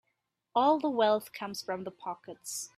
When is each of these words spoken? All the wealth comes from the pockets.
All 0.55 0.79
the 0.79 0.89
wealth 0.89 1.31
comes 1.31 1.61
from 1.61 1.83
the 1.83 1.91
pockets. 1.91 2.69